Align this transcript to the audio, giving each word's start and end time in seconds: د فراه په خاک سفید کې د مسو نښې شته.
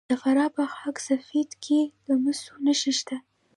د 0.09 0.11
فراه 0.21 0.49
په 0.55 0.63
خاک 0.73 0.97
سفید 1.09 1.49
کې 1.63 1.79
د 2.07 2.09
مسو 2.23 2.51
نښې 2.65 2.93
شته. 2.99 3.17